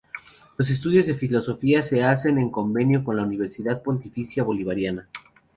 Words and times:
Los 0.57 0.71
estudios 0.71 1.05
de 1.05 1.13
Filosofía 1.13 1.83
se 1.83 2.03
hacen 2.03 2.39
en 2.39 2.49
convenio 2.49 3.03
con 3.03 3.17
la 3.17 3.21
Universidad 3.23 3.83
Pontificia 3.83 4.41
Bolivariana. 4.41 5.07